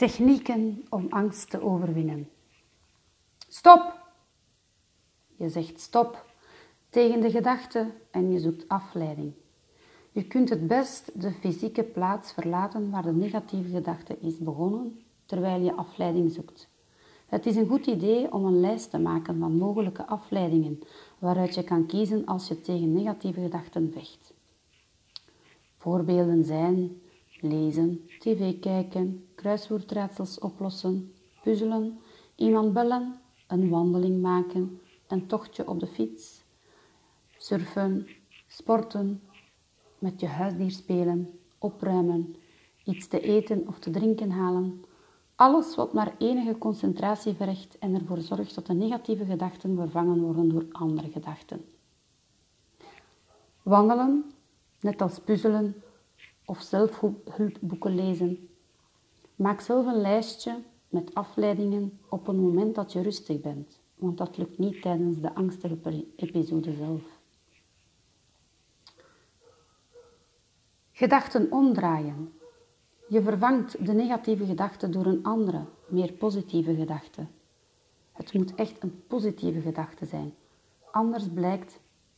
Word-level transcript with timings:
Technieken 0.00 0.84
om 0.88 1.06
angst 1.10 1.50
te 1.50 1.62
overwinnen. 1.62 2.28
Stop! 3.48 3.98
Je 5.36 5.48
zegt 5.48 5.80
stop 5.80 6.24
tegen 6.90 7.20
de 7.20 7.30
gedachte 7.30 7.90
en 8.10 8.32
je 8.32 8.38
zoekt 8.38 8.68
afleiding. 8.68 9.32
Je 10.12 10.24
kunt 10.24 10.48
het 10.48 10.66
best 10.66 11.20
de 11.20 11.32
fysieke 11.32 11.82
plaats 11.82 12.32
verlaten 12.32 12.90
waar 12.90 13.02
de 13.02 13.12
negatieve 13.12 13.70
gedachte 13.70 14.16
is 14.20 14.38
begonnen, 14.38 15.00
terwijl 15.26 15.60
je 15.60 15.74
afleiding 15.74 16.32
zoekt. 16.32 16.68
Het 17.26 17.46
is 17.46 17.56
een 17.56 17.68
goed 17.68 17.86
idee 17.86 18.32
om 18.32 18.44
een 18.44 18.60
lijst 18.60 18.90
te 18.90 18.98
maken 18.98 19.38
van 19.38 19.56
mogelijke 19.56 20.06
afleidingen 20.06 20.80
waaruit 21.18 21.54
je 21.54 21.64
kan 21.64 21.86
kiezen 21.86 22.26
als 22.26 22.48
je 22.48 22.60
tegen 22.60 22.92
negatieve 22.92 23.40
gedachten 23.40 23.92
vecht. 23.92 24.32
Voorbeelden 25.76 26.44
zijn 26.44 27.00
lezen, 27.42 28.08
tv 28.18 28.58
kijken, 28.58 29.28
kruiswoordraadsels 29.34 30.38
oplossen, 30.38 31.14
puzzelen, 31.42 31.98
iemand 32.34 32.72
bellen, 32.72 33.20
een 33.46 33.68
wandeling 33.68 34.22
maken, 34.22 34.80
een 35.08 35.26
tochtje 35.26 35.68
op 35.68 35.80
de 35.80 35.86
fiets, 35.86 36.44
surfen, 37.36 38.06
sporten, 38.46 39.22
met 39.98 40.20
je 40.20 40.26
huisdier 40.26 40.70
spelen, 40.70 41.38
opruimen, 41.58 42.36
iets 42.84 43.08
te 43.08 43.20
eten 43.20 43.68
of 43.68 43.78
te 43.78 43.90
drinken 43.90 44.30
halen. 44.30 44.84
Alles 45.34 45.74
wat 45.74 45.92
maar 45.92 46.14
enige 46.18 46.58
concentratie 46.58 47.34
vergt 47.34 47.78
en 47.78 47.94
ervoor 47.94 48.18
zorgt 48.20 48.54
dat 48.54 48.66
de 48.66 48.74
negatieve 48.74 49.24
gedachten 49.24 49.76
vervangen 49.76 50.20
worden 50.20 50.48
door 50.48 50.66
andere 50.72 51.10
gedachten. 51.10 51.64
Wandelen, 53.62 54.32
net 54.80 55.02
als 55.02 55.18
puzzelen 55.18 55.82
of 56.50 56.60
zelfhulpboeken 56.60 57.94
lezen. 57.94 58.48
Maak 59.36 59.60
zelf 59.60 59.86
een 59.86 60.00
lijstje 60.00 60.62
met 60.88 61.14
afleidingen 61.14 61.98
op 62.08 62.28
een 62.28 62.40
moment 62.40 62.74
dat 62.74 62.92
je 62.92 63.02
rustig 63.02 63.40
bent, 63.40 63.80
want 63.94 64.18
dat 64.18 64.36
lukt 64.36 64.58
niet 64.58 64.82
tijdens 64.82 65.20
de 65.20 65.34
angstige 65.34 66.06
episode 66.16 66.72
zelf. 66.72 67.02
Gedachten 70.92 71.52
omdraaien. 71.52 72.32
Je 73.08 73.22
vervangt 73.22 73.86
de 73.86 73.92
negatieve 73.92 74.44
gedachte 74.46 74.88
door 74.88 75.06
een 75.06 75.22
andere, 75.22 75.64
meer 75.88 76.12
positieve 76.12 76.74
gedachte. 76.74 77.26
Het 78.12 78.34
moet 78.34 78.54
echt 78.54 78.82
een 78.82 79.02
positieve 79.06 79.60
gedachte 79.60 80.06
zijn, 80.06 80.34
anders 80.90 81.26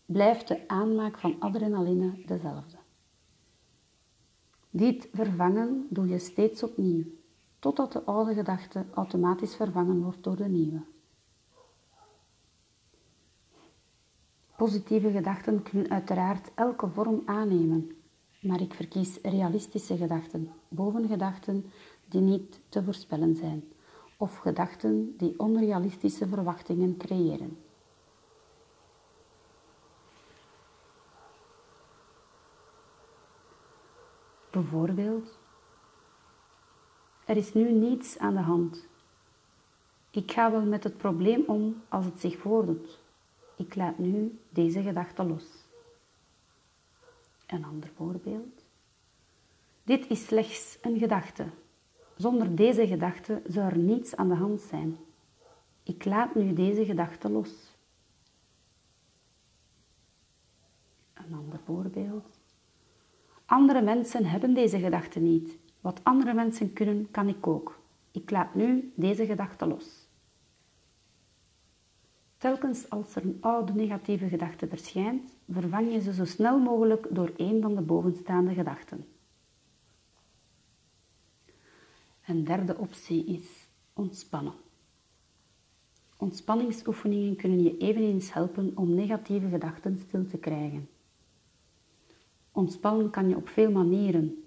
blijft 0.06 0.48
de 0.48 0.69
aanmaak 0.69 1.19
van 1.19 1.36
adrenaline 1.39 2.24
dezelfde. 2.27 2.81
Dit 4.75 5.09
vervangen 5.12 5.87
doe 5.91 6.09
je 6.09 6.19
steeds 6.19 6.62
opnieuw, 6.62 7.05
totdat 7.59 7.92
de 7.92 8.05
oude 8.05 8.34
gedachte 8.34 8.84
automatisch 8.95 9.55
vervangen 9.55 10.03
wordt 10.03 10.25
door 10.25 10.37
de 10.37 10.48
nieuwe. 10.48 10.81
Positieve 14.56 15.11
gedachten 15.11 15.62
kunnen 15.62 15.91
uiteraard 15.91 16.51
elke 16.55 16.89
vorm 16.89 17.23
aannemen, 17.25 17.91
maar 18.41 18.61
ik 18.61 18.75
verkies 18.75 19.19
realistische 19.23 19.97
gedachten 19.97 20.51
boven 20.69 21.09
gedachten 21.09 21.64
die 22.09 22.20
niet 22.20 22.61
te 22.69 22.84
voorspellen 22.84 23.36
zijn 23.36 23.64
of 24.17 24.36
gedachten 24.36 25.14
die 25.17 25.39
onrealistische 25.39 26.29
verwachtingen 26.29 26.97
creëren. 26.97 27.57
Bijvoorbeeld, 34.62 35.38
er 37.24 37.36
is 37.36 37.55
nu 37.55 37.72
niets 37.72 38.18
aan 38.18 38.34
de 38.34 38.41
hand. 38.41 38.88
Ik 40.10 40.32
ga 40.32 40.50
wel 40.50 40.62
met 40.62 40.84
het 40.84 40.96
probleem 40.96 41.44
om 41.46 41.82
als 41.88 42.05
het 42.05 42.20
zich 42.20 42.38
voordoet. 42.38 43.00
Ik 43.56 43.74
laat 43.74 43.98
nu 43.98 44.39
deze 44.48 44.83
gedachte 44.83 45.24
los. 45.24 45.45
Een 47.46 47.64
ander 47.64 47.90
voorbeeld. 47.96 48.64
Dit 49.83 50.11
is 50.11 50.27
slechts 50.27 50.78
een 50.80 50.98
gedachte. 50.98 51.46
Zonder 52.17 52.56
deze 52.56 52.86
gedachte 52.86 53.42
zou 53.46 53.70
er 53.70 53.78
niets 53.78 54.17
aan 54.17 54.28
de 54.28 54.34
hand 54.34 54.61
zijn. 54.61 54.98
Ik 55.83 56.05
laat 56.05 56.34
nu 56.34 56.52
deze 56.52 56.84
gedachte 56.84 57.28
los. 57.28 57.77
Een 61.14 61.34
ander 61.34 61.58
voorbeeld. 61.64 62.42
Andere 63.52 63.83
mensen 63.83 64.24
hebben 64.24 64.55
deze 64.55 64.79
gedachte 64.79 65.20
niet. 65.20 65.58
Wat 65.80 66.01
andere 66.02 66.35
mensen 66.35 66.73
kunnen, 66.73 67.11
kan 67.11 67.29
ik 67.29 67.46
ook. 67.46 67.80
Ik 68.11 68.30
laat 68.30 68.55
nu 68.55 68.92
deze 68.96 69.27
gedachte 69.27 69.67
los. 69.67 70.08
Telkens 72.36 72.90
als 72.90 73.14
er 73.14 73.24
een 73.24 73.39
oude 73.40 73.73
negatieve 73.73 74.29
gedachte 74.29 74.68
verschijnt, 74.68 75.36
vervang 75.51 75.92
je 75.92 76.01
ze 76.01 76.14
zo 76.14 76.24
snel 76.24 76.58
mogelijk 76.58 77.07
door 77.11 77.33
een 77.36 77.63
van 77.63 77.74
de 77.74 77.80
bovenstaande 77.80 78.55
gedachten. 78.55 79.05
Een 82.27 82.45
derde 82.45 82.77
optie 82.77 83.24
is 83.24 83.69
ontspannen. 83.92 84.55
Ontspanningsoefeningen 86.17 87.36
kunnen 87.36 87.63
je 87.63 87.77
eveneens 87.77 88.33
helpen 88.33 88.73
om 88.74 88.95
negatieve 88.95 89.48
gedachten 89.48 89.98
stil 89.98 90.27
te 90.27 90.39
krijgen. 90.39 90.89
Ontspannen 92.52 93.11
kan 93.11 93.29
je 93.29 93.36
op 93.36 93.48
veel 93.48 93.70
manieren. 93.70 94.45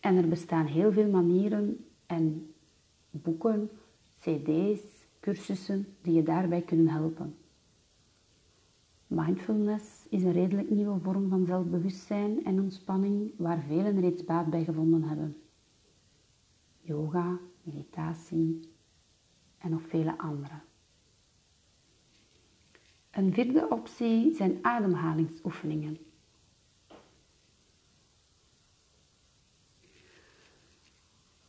En 0.00 0.16
er 0.16 0.28
bestaan 0.28 0.66
heel 0.66 0.92
veel 0.92 1.10
manieren 1.10 1.84
en 2.06 2.54
boeken, 3.10 3.70
cd's, 4.18 4.80
cursussen 5.20 5.86
die 6.02 6.14
je 6.14 6.22
daarbij 6.22 6.62
kunnen 6.62 6.88
helpen. 6.88 7.36
Mindfulness 9.06 10.06
is 10.08 10.22
een 10.22 10.32
redelijk 10.32 10.70
nieuwe 10.70 11.00
vorm 11.00 11.28
van 11.28 11.46
zelfbewustzijn 11.46 12.44
en 12.44 12.60
ontspanning 12.60 13.32
waar 13.36 13.62
velen 13.62 14.00
reeds 14.00 14.24
baat 14.24 14.50
bij 14.50 14.64
gevonden 14.64 15.02
hebben. 15.02 15.36
Yoga, 16.80 17.38
meditatie 17.62 18.60
en 19.58 19.70
nog 19.70 19.82
vele 19.88 20.18
andere. 20.18 20.54
Een 23.10 23.32
vierde 23.32 23.68
optie 23.70 24.34
zijn 24.34 24.58
ademhalingsoefeningen. 24.62 26.05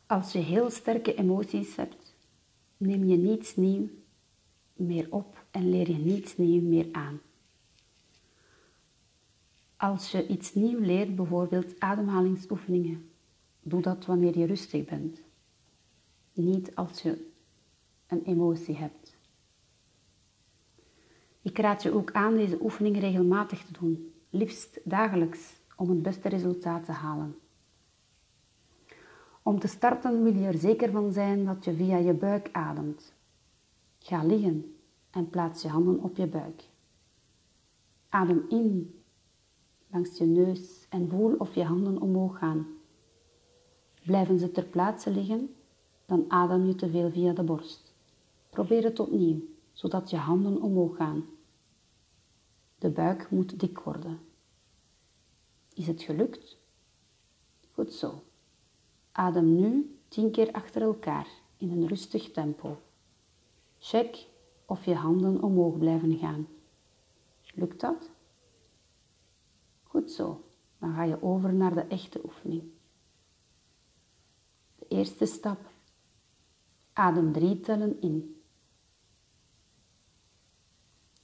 Als 0.07 0.31
je 0.31 0.40
heel 0.40 0.69
sterke 0.69 1.16
emoties 1.16 1.75
hebt, 1.75 2.16
neem 2.78 3.03
je 3.03 3.18
niets 3.18 3.56
nieuw 3.56 3.90
meer 4.73 5.07
op 5.09 5.45
en 5.51 5.69
leer 5.69 5.91
je 5.91 5.97
niets 5.97 6.38
nieuw 6.38 6.62
meer 6.62 6.88
aan. 6.91 7.19
Als 9.78 10.12
je 10.12 10.28
iets 10.28 10.53
nieuw 10.53 10.79
leert, 10.79 11.16
bijvoorbeeld 11.16 11.79
ademhalingsoefeningen, 11.79 13.09
doe 13.62 13.81
dat 13.81 14.06
wanneer 14.06 14.38
je 14.38 14.45
rustig 14.45 14.85
bent. 14.85 15.22
Niet 16.34 16.75
als 16.75 17.01
je 17.01 17.31
een 18.07 18.24
emotie 18.24 18.75
hebt. 18.75 19.18
Ik 21.41 21.57
raad 21.57 21.84
je 21.84 21.91
ook 21.91 22.12
aan 22.12 22.35
deze 22.35 22.62
oefening 22.62 23.00
regelmatig 23.00 23.66
te 23.66 23.74
doen, 23.79 24.13
liefst 24.29 24.79
dagelijks, 24.84 25.56
om 25.75 25.89
het 25.89 26.01
beste 26.01 26.29
resultaat 26.29 26.85
te 26.85 26.91
halen. 26.91 27.35
Om 29.47 29.59
te 29.59 29.68
starten 29.68 30.24
wil 30.24 30.34
je 30.34 30.46
er 30.46 30.58
zeker 30.58 30.91
van 30.91 31.12
zijn 31.12 31.46
dat 31.46 31.66
je 31.66 31.74
via 31.74 31.97
je 31.97 32.13
buik 32.13 32.50
ademt. 32.52 33.13
Ga 34.00 34.24
liggen 34.24 34.75
en 35.09 35.30
plaats 35.30 35.62
je 35.62 35.68
handen 35.68 36.00
op 36.00 36.18
je 36.18 36.28
buik. 36.28 36.69
Adem 38.09 38.46
in 38.50 38.96
langs 39.88 40.18
je 40.18 40.25
neus 40.25 40.86
en 40.90 41.09
voel 41.09 41.36
of 41.38 41.56
je 41.56 41.63
handen 41.63 42.02
omhoog 42.02 42.38
gaan. 42.38 42.68
Blijven 44.06 44.39
ze 44.39 44.51
ter 44.51 44.66
plaatse 44.66 45.12
liggen, 45.12 45.56
dan 46.06 46.25
adem 46.27 46.66
je 46.66 46.75
te 46.75 46.89
veel 46.89 47.12
via 47.12 47.33
de 47.33 47.44
borst. 47.44 47.94
Probeer 48.50 48.83
het 48.83 49.00
opnieuw, 49.00 49.42
zodat 49.72 50.10
je 50.10 50.18
handen 50.18 50.62
omhoog 50.62 50.95
gaan. 50.95 51.25
De 52.77 52.89
buik 52.89 53.30
moet 53.31 53.60
dik 53.60 53.80
worden. 53.80 54.19
Is 55.74 55.88
het 55.88 56.01
gelukt? 56.01 56.57
Goed 57.72 57.94
zo. 57.94 58.26
Adem 59.18 59.56
nu 59.56 59.98
tien 60.08 60.31
keer 60.31 60.52
achter 60.52 60.81
elkaar 60.81 61.28
in 61.58 61.72
een 61.72 61.88
rustig 61.88 62.31
tempo. 62.31 62.78
Check 63.80 64.28
of 64.66 64.86
je 64.86 64.96
handen 64.96 65.42
omhoog 65.42 65.78
blijven 65.78 66.18
gaan. 66.18 66.48
Lukt 67.54 67.80
dat? 67.80 68.10
Goed 69.84 70.12
zo. 70.12 70.44
Dan 70.80 70.94
ga 70.94 71.04
je 71.04 71.22
over 71.22 71.54
naar 71.54 71.74
de 71.74 71.81
echte 71.81 72.22
oefening. 72.24 72.64
De 74.75 74.88
eerste 74.88 75.25
stap. 75.25 75.60
Adem 76.94 77.31
drie 77.31 77.60
tellen 77.60 78.02
in. 78.02 78.42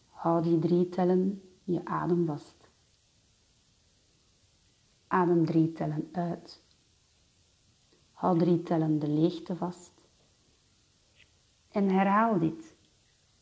Hou 0.07 0.44
die 0.44 0.60
drie 0.60 0.89
tellen 0.89 1.42
je 1.63 1.86
adem 1.86 2.25
vast. 2.25 2.69
Adem 5.07 5.46
drie 5.46 5.72
tellen 5.72 6.10
uit. 6.12 6.62
Hou 8.24 8.38
drie 8.38 8.64
tellen 8.64 9.00
de 9.00 9.08
leegte 9.08 9.56
vast. 9.56 9.92
En 11.72 11.90
herhaal 11.90 12.40
dit. 12.40 12.75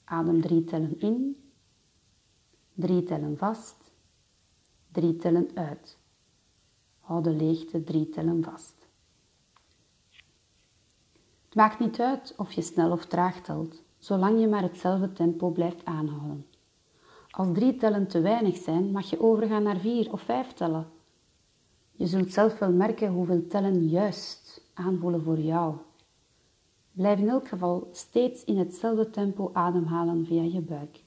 Adem 0.04 0.42
drie 0.42 0.64
tellen 0.64 1.00
in, 1.00 1.52
drie 2.74 3.04
tellen 3.04 3.38
vast, 3.38 3.92
drie 4.92 5.16
tellen 5.16 5.50
uit. 5.54 5.98
Hou 7.00 7.24
de 7.24 7.30
leegte 7.30 7.84
drie 7.84 8.10
tellen 8.10 8.44
vast. 8.44 8.88
Het 11.46 11.56
maakt 11.56 11.80
niet 11.80 12.00
uit 12.00 12.34
of 12.38 12.52
je 12.52 12.62
snel 12.62 12.92
of 12.92 13.06
traag 13.06 13.42
telt, 13.42 13.84
zolang 13.98 14.40
je 14.40 14.48
maar 14.48 14.62
hetzelfde 14.62 15.14
tempo 15.14 15.50
blijft 15.50 15.86
aanhouden. 15.86 16.48
Als 17.30 17.48
drie 17.54 17.76
tellen 17.76 18.08
te 18.08 18.22
weinig 18.22 18.58
zijn, 18.58 18.92
mag 18.92 19.10
je 19.10 19.22
overgaan 19.22 19.64
naar 19.64 19.80
vier 19.80 20.12
of 20.12 20.22
vijf 20.22 20.54
tellen. 20.54 20.88
Je 22.02 22.08
zult 22.08 22.34
zelf 22.34 22.60
wel 22.60 22.72
merken 22.72 23.12
hoeveel 23.12 23.48
tellen 23.48 23.88
juist 23.88 24.70
aanvoelen 24.74 25.24
voor 25.24 25.40
jou. 25.40 25.76
Blijf 26.92 27.20
in 27.20 27.30
elk 27.30 27.48
geval 27.48 27.88
steeds 27.92 28.44
in 28.44 28.58
hetzelfde 28.58 29.10
tempo 29.10 29.50
ademhalen 29.54 30.26
via 30.26 30.44
je 30.44 30.62
buik. 30.62 31.04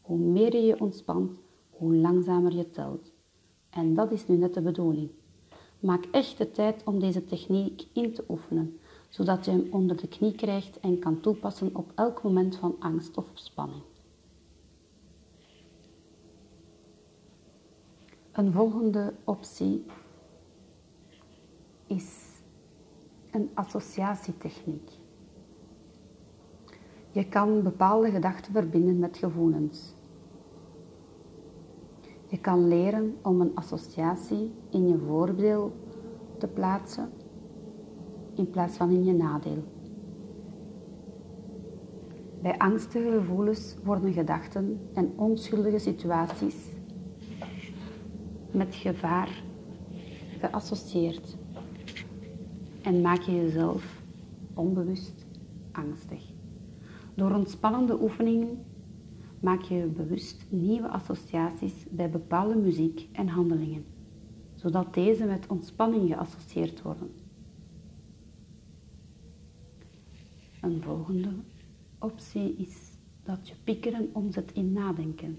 Hoe 0.00 0.18
meer 0.18 0.56
je 0.56 0.62
je 0.62 0.80
ontspant, 0.80 1.38
hoe 1.70 1.94
langzamer 1.94 2.54
je 2.54 2.70
telt. 2.70 3.12
En 3.70 3.94
dat 3.94 4.12
is 4.12 4.26
nu 4.26 4.36
net 4.36 4.54
de 4.54 4.60
bedoeling. 4.60 5.10
Maak 5.80 6.04
echt 6.10 6.38
de 6.38 6.50
tijd 6.50 6.82
om 6.84 6.98
deze 6.98 7.24
techniek 7.24 7.86
in 7.92 8.12
te 8.12 8.24
oefenen, 8.28 8.78
zodat 9.08 9.44
je 9.44 9.50
hem 9.50 9.68
onder 9.70 9.96
de 9.96 10.08
knie 10.08 10.34
krijgt 10.34 10.80
en 10.80 10.98
kan 10.98 11.20
toepassen 11.20 11.70
op 11.72 11.92
elk 11.94 12.22
moment 12.22 12.56
van 12.56 12.76
angst 12.78 13.16
of 13.16 13.26
spanning. 13.34 13.82
Een 18.32 18.52
volgende 18.52 19.14
optie 19.24 19.84
is 21.86 22.24
een 23.30 23.50
associatietechniek. 23.54 24.90
Je 27.10 27.28
kan 27.28 27.62
bepaalde 27.62 28.10
gedachten 28.10 28.52
verbinden 28.52 28.98
met 28.98 29.16
gevoelens. 29.16 29.94
Je 32.26 32.38
kan 32.40 32.68
leren 32.68 33.16
om 33.22 33.40
een 33.40 33.54
associatie 33.54 34.52
in 34.70 34.88
je 34.88 34.98
voordeel 34.98 35.72
te 36.38 36.46
plaatsen 36.46 37.10
in 38.34 38.50
plaats 38.50 38.76
van 38.76 38.90
in 38.90 39.04
je 39.04 39.12
nadeel. 39.12 39.64
Bij 42.42 42.58
angstige 42.58 43.10
gevoelens 43.10 43.76
worden 43.84 44.12
gedachten 44.12 44.80
en 44.94 45.12
onschuldige 45.16 45.78
situaties 45.78 46.56
met 48.50 48.74
gevaar 48.74 49.42
geassocieerd 50.38 51.36
en 52.84 53.00
maak 53.00 53.20
je 53.20 53.34
jezelf 53.34 54.02
onbewust 54.54 55.26
angstig. 55.72 56.32
Door 57.14 57.34
ontspannende 57.34 58.02
oefeningen 58.02 58.64
maak 59.40 59.62
je 59.62 59.86
bewust 59.86 60.46
nieuwe 60.48 60.88
associaties 60.88 61.86
bij 61.90 62.10
bepaalde 62.10 62.54
muziek 62.54 63.08
en 63.12 63.28
handelingen, 63.28 63.84
zodat 64.54 64.94
deze 64.94 65.24
met 65.24 65.46
ontspanning 65.46 66.08
geassocieerd 66.08 66.82
worden. 66.82 67.10
Een 70.60 70.82
volgende 70.82 71.30
optie 71.98 72.54
is 72.56 72.96
dat 73.22 73.48
je 73.48 73.54
piekeren 73.64 74.10
omzet 74.12 74.52
in 74.52 74.72
nadenken. 74.72 75.38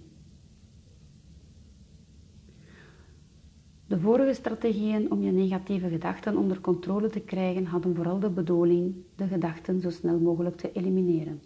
De 3.87 3.99
vorige 3.99 4.33
strategieën 4.33 5.11
om 5.11 5.21
je 5.21 5.31
negatieve 5.31 5.89
gedachten 5.89 6.37
onder 6.37 6.61
controle 6.61 7.09
te 7.09 7.19
krijgen 7.19 7.65
hadden 7.65 7.95
vooral 7.95 8.19
de 8.19 8.29
bedoeling 8.29 8.95
de 9.15 9.27
gedachten 9.27 9.81
zo 9.81 9.89
snel 9.89 10.19
mogelijk 10.19 10.57
te 10.57 10.71
elimineren. 10.71 11.41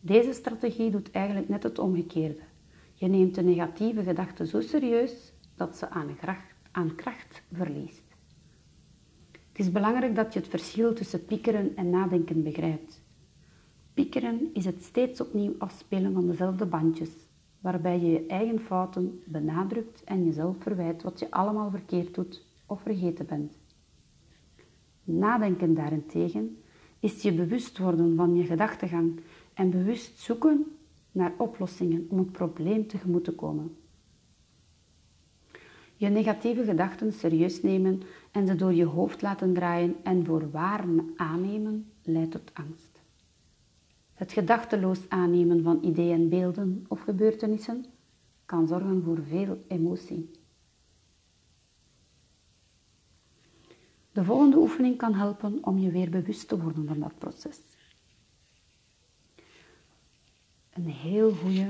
Deze 0.00 0.32
strategie 0.32 0.90
doet 0.90 1.10
eigenlijk 1.10 1.48
net 1.48 1.62
het 1.62 1.78
omgekeerde. 1.78 2.42
Je 2.94 3.06
neemt 3.06 3.34
de 3.34 3.42
negatieve 3.42 4.02
gedachte 4.02 4.46
zo 4.46 4.60
serieus 4.60 5.32
dat 5.54 5.76
ze 5.76 5.90
aan 5.90 6.16
kracht, 6.16 6.54
aan 6.70 6.94
kracht 6.94 7.42
verliest. 7.52 8.04
Het 9.30 9.58
is 9.58 9.72
belangrijk 9.72 10.14
dat 10.14 10.32
je 10.32 10.38
het 10.38 10.48
verschil 10.48 10.94
tussen 10.94 11.24
piekeren 11.24 11.76
en 11.76 11.90
nadenken 11.90 12.42
begrijpt. 12.42 13.02
Piekeren 13.94 14.50
is 14.52 14.64
het 14.64 14.82
steeds 14.82 15.20
opnieuw 15.20 15.54
afspelen 15.58 16.12
van 16.12 16.26
dezelfde 16.26 16.66
bandjes, 16.66 17.10
waarbij 17.66 18.00
je 18.00 18.10
je 18.10 18.26
eigen 18.26 18.60
fouten 18.60 19.22
benadrukt 19.24 20.04
en 20.04 20.24
jezelf 20.24 20.56
verwijt 20.58 21.02
wat 21.02 21.18
je 21.18 21.30
allemaal 21.30 21.70
verkeerd 21.70 22.14
doet 22.14 22.46
of 22.66 22.80
vergeten 22.80 23.26
bent. 23.26 23.58
Nadenken 25.04 25.74
daarentegen 25.74 26.62
is 27.00 27.22
je 27.22 27.32
bewust 27.32 27.78
worden 27.78 28.16
van 28.16 28.34
je 28.36 28.44
gedachtegang 28.44 29.20
en 29.54 29.70
bewust 29.70 30.18
zoeken 30.18 30.76
naar 31.12 31.32
oplossingen 31.38 32.06
om 32.08 32.18
het 32.18 32.32
probleem 32.32 32.86
tegemoet 32.86 33.24
te 33.24 33.34
komen. 33.34 33.76
Je 35.96 36.08
negatieve 36.08 36.64
gedachten 36.64 37.12
serieus 37.12 37.62
nemen 37.62 38.02
en 38.30 38.46
ze 38.46 38.54
door 38.54 38.74
je 38.74 38.84
hoofd 38.84 39.22
laten 39.22 39.54
draaien 39.54 39.96
en 40.02 40.24
voor 40.24 40.50
waar 40.50 40.84
aannemen 41.16 41.92
leidt 42.02 42.30
tot 42.30 42.50
angst. 42.54 42.95
Het 44.16 44.32
gedachteloos 44.32 45.08
aannemen 45.08 45.62
van 45.62 45.78
ideeën, 45.82 46.28
beelden 46.28 46.84
of 46.88 47.00
gebeurtenissen 47.00 47.84
kan 48.44 48.66
zorgen 48.66 49.02
voor 49.02 49.22
veel 49.22 49.64
emotie. 49.68 50.30
De 54.12 54.24
volgende 54.24 54.56
oefening 54.56 54.96
kan 54.96 55.14
helpen 55.14 55.64
om 55.64 55.78
je 55.78 55.90
weer 55.90 56.10
bewust 56.10 56.48
te 56.48 56.62
worden 56.62 56.86
van 56.86 57.00
dat 57.00 57.18
proces. 57.18 57.60
Een 60.72 60.88
heel 60.88 61.32
goede 61.32 61.68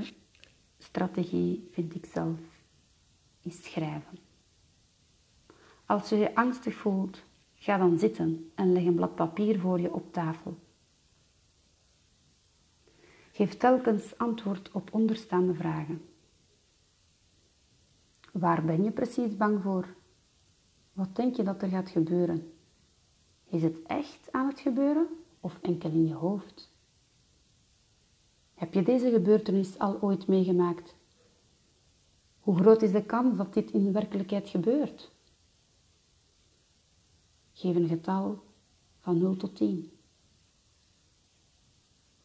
strategie, 0.79 1.69
vind 1.71 1.95
ik 1.95 2.05
zelf, 2.05 2.39
is 3.43 3.65
schrijven. 3.65 4.19
Als 5.87 6.09
je 6.09 6.17
je 6.17 6.35
angstig 6.35 6.75
voelt, 6.75 7.23
ga 7.55 7.79
dan 7.79 7.99
zitten 7.99 8.51
en 8.55 8.73
leg 8.73 8.85
een 8.85 8.95
blad 8.95 9.15
papier 9.15 9.61
voor 9.61 9.81
je 9.81 9.93
op 9.93 10.13
tafel. 10.13 10.59
Geef 13.37 13.57
telkens 13.57 14.19
antwoord 14.19 14.73
op 14.73 14.95
onderstaande 14.95 15.55
vragen. 15.55 16.05
Waar 18.33 18.65
ben 18.65 18.83
je 18.83 18.91
precies 18.91 19.37
bang 19.37 19.63
voor? 19.63 19.95
Wat 20.93 21.17
denk 21.17 21.37
je 21.37 21.43
dat 21.43 21.63
er 21.63 21.69
gaat 21.69 21.89
gebeuren? 21.89 22.53
Is 23.45 23.63
het 23.63 23.83
echt 23.83 24.33
aan 24.33 24.49
het 24.49 24.61
gebeuren 24.61 25.07
of 25.41 25.59
enkel 25.63 25.91
in 25.91 26.07
je 26.07 26.15
hoofd? 26.15 26.73
Heb 28.55 28.75
je 28.75 28.83
deze 28.83 29.11
gebeurtenis 29.11 29.79
al 29.79 30.03
ooit 30.03 30.27
meegemaakt? 30.27 30.97
Hoe 32.41 32.57
groot 32.57 32.83
is 32.83 32.93
de 32.93 33.05
kans 33.05 33.37
dat 33.37 33.55
dit 33.55 33.71
in 33.71 33.85
de 33.85 33.91
werkelijkheid 33.91 34.49
gebeurt? 34.49 35.13
Geef 37.53 37.77
een 37.77 37.89
getal 37.89 38.43
van 38.99 39.19
0 39.19 39.37
tot 39.37 39.57
10. 39.57 39.93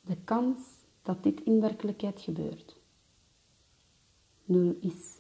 De 0.02 0.18
kans 0.24 0.81
dat 1.02 1.24
dit 1.24 1.42
in 1.44 1.62
werkelijkheid 1.62 2.22
gebeurt. 2.22 2.76
0 4.44 4.76
is 4.80 5.20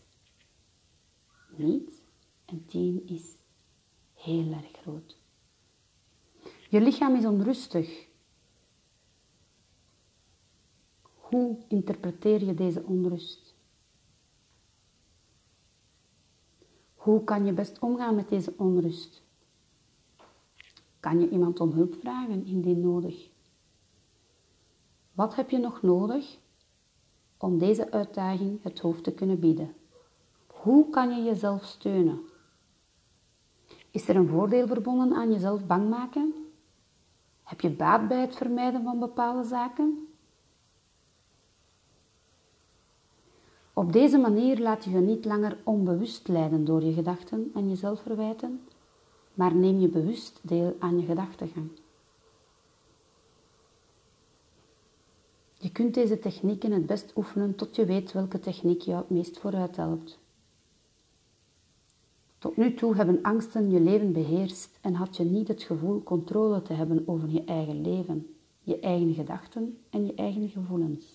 niet 1.55 2.01
en 2.45 2.65
10 2.65 3.07
is 3.07 3.35
heel 4.13 4.51
erg 4.51 4.71
groot. 4.71 5.17
Je 6.69 6.81
lichaam 6.81 7.15
is 7.15 7.25
onrustig. 7.25 8.07
Hoe 11.15 11.57
interpreteer 11.67 12.45
je 12.45 12.53
deze 12.53 12.83
onrust? 12.83 13.55
Hoe 16.95 17.23
kan 17.23 17.45
je 17.45 17.53
best 17.53 17.79
omgaan 17.79 18.15
met 18.15 18.29
deze 18.29 18.53
onrust? 18.57 19.23
Kan 20.99 21.19
je 21.19 21.29
iemand 21.29 21.59
om 21.59 21.71
hulp 21.71 21.95
vragen 21.99 22.45
indien 22.45 22.79
nodig? 22.79 23.30
Wat 25.21 25.35
heb 25.35 25.49
je 25.49 25.57
nog 25.57 25.81
nodig 25.81 26.37
om 27.37 27.57
deze 27.57 27.91
uitdaging 27.91 28.63
het 28.63 28.79
hoofd 28.79 29.03
te 29.03 29.11
kunnen 29.11 29.39
bieden? 29.39 29.75
Hoe 30.47 30.89
kan 30.89 31.09
je 31.09 31.23
jezelf 31.23 31.63
steunen? 31.65 32.19
Is 33.91 34.07
er 34.07 34.15
een 34.15 34.27
voordeel 34.27 34.67
verbonden 34.67 35.13
aan 35.13 35.31
jezelf 35.31 35.65
bang 35.65 35.89
maken? 35.89 36.33
Heb 37.43 37.61
je 37.61 37.69
baat 37.69 38.07
bij 38.07 38.21
het 38.21 38.35
vermijden 38.35 38.83
van 38.83 38.99
bepaalde 38.99 39.43
zaken? 39.43 40.07
Op 43.73 43.93
deze 43.93 44.17
manier 44.17 44.59
laat 44.59 44.83
je 44.83 44.89
je 44.89 44.99
niet 44.99 45.25
langer 45.25 45.57
onbewust 45.63 46.27
leiden 46.27 46.65
door 46.65 46.83
je 46.83 46.93
gedachten 46.93 47.51
en 47.53 47.69
jezelf 47.69 48.01
verwijten, 48.01 48.61
maar 49.33 49.55
neem 49.55 49.79
je 49.79 49.87
bewust 49.87 50.39
deel 50.41 50.75
aan 50.79 50.99
je 50.99 51.05
gedachtegang. 51.05 51.80
Je 55.61 55.71
kunt 55.71 55.93
deze 55.93 56.19
technieken 56.19 56.71
het 56.71 56.85
best 56.85 57.13
oefenen 57.15 57.55
tot 57.55 57.75
je 57.75 57.85
weet 57.85 58.11
welke 58.11 58.39
techniek 58.39 58.81
jou 58.81 58.97
het 58.97 59.09
meest 59.09 59.39
vooruit 59.39 59.75
helpt. 59.75 60.19
Tot 62.37 62.57
nu 62.57 62.73
toe 62.73 62.95
hebben 62.95 63.21
angsten 63.21 63.71
je 63.71 63.79
leven 63.79 64.13
beheerst 64.13 64.77
en 64.81 64.93
had 64.93 65.17
je 65.17 65.23
niet 65.23 65.47
het 65.47 65.63
gevoel 65.63 66.03
controle 66.03 66.61
te 66.61 66.73
hebben 66.73 67.03
over 67.05 67.29
je 67.29 67.43
eigen 67.43 67.81
leven, 67.81 68.35
je 68.61 68.79
eigen 68.79 69.13
gedachten 69.13 69.77
en 69.89 70.05
je 70.05 70.13
eigen 70.13 70.49
gevoelens. 70.49 71.05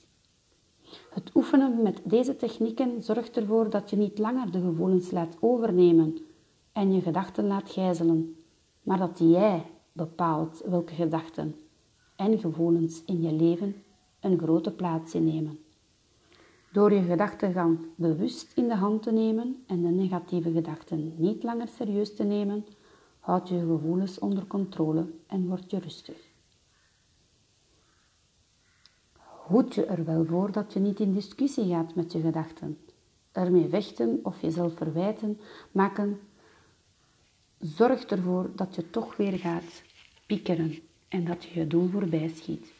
Het 1.10 1.30
oefenen 1.34 1.82
met 1.82 2.00
deze 2.04 2.36
technieken 2.36 3.02
zorgt 3.02 3.36
ervoor 3.36 3.70
dat 3.70 3.90
je 3.90 3.96
niet 3.96 4.18
langer 4.18 4.50
de 4.50 4.60
gevoelens 4.60 5.10
laat 5.10 5.36
overnemen 5.40 6.18
en 6.72 6.92
je 6.92 7.00
gedachten 7.00 7.46
laat 7.46 7.70
gijzelen, 7.70 8.36
maar 8.82 8.98
dat 8.98 9.18
jij 9.18 9.66
bepaalt 9.92 10.62
welke 10.64 10.94
gedachten 10.94 11.54
en 12.16 12.38
gevoelens 12.38 13.02
in 13.04 13.22
je 13.22 13.32
leven 13.32 13.74
een 14.26 14.38
grote 14.38 14.70
plaats 14.70 15.14
innemen. 15.14 15.58
Door 16.72 16.92
je 16.92 17.02
gedachtegang 17.02 17.78
bewust 17.94 18.52
in 18.54 18.68
de 18.68 18.74
hand 18.74 19.02
te 19.02 19.12
nemen 19.12 19.64
en 19.66 19.82
de 19.82 19.88
negatieve 19.88 20.52
gedachten 20.52 21.14
niet 21.16 21.42
langer 21.42 21.68
serieus 21.68 22.14
te 22.14 22.24
nemen, 22.24 22.66
houd 23.20 23.48
je 23.48 23.58
gevoelens 23.58 24.18
onder 24.18 24.46
controle 24.46 25.06
en 25.26 25.46
word 25.48 25.70
je 25.70 25.78
rustig. 25.78 26.16
Hoed 29.46 29.74
je 29.74 29.84
er 29.84 30.04
wel 30.04 30.24
voor 30.24 30.52
dat 30.52 30.72
je 30.72 30.80
niet 30.80 31.00
in 31.00 31.12
discussie 31.12 31.68
gaat 31.68 31.94
met 31.94 32.12
je 32.12 32.20
gedachten. 32.20 32.78
Ermee 33.32 33.68
vechten 33.68 34.20
of 34.22 34.40
jezelf 34.40 34.76
verwijten 34.76 35.40
maken 35.72 36.20
zorgt 37.58 38.10
ervoor 38.10 38.50
dat 38.54 38.74
je 38.74 38.90
toch 38.90 39.16
weer 39.16 39.38
gaat 39.38 39.82
piekeren 40.26 40.78
en 41.08 41.24
dat 41.24 41.44
je 41.44 41.58
je 41.58 41.66
doel 41.66 41.88
voorbij 41.88 42.28
schiet. 42.28 42.75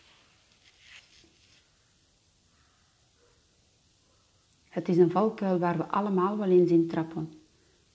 Het 4.76 4.88
is 4.88 4.97
een 4.97 5.11
valkuil 5.11 5.59
waar 5.59 5.76
we 5.76 5.87
allemaal 5.87 6.38
wel 6.38 6.49
eens 6.49 6.71
in 6.71 6.88
trappen. 6.88 7.33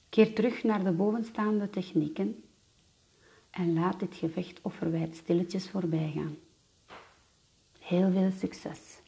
Keer 0.10 0.34
terug 0.34 0.64
naar 0.64 0.84
de 0.84 0.92
bovenstaande 0.92 1.70
technieken 1.70 2.44
en 3.50 3.74
laat 3.74 4.00
dit 4.00 4.16
gevecht 4.16 4.60
of 4.62 4.74
verwijt 4.74 5.16
stilletjes 5.16 5.70
voorbij 5.70 6.12
gaan. 6.16 6.36
Heel 7.80 8.12
veel 8.12 8.32
succes! 8.32 9.01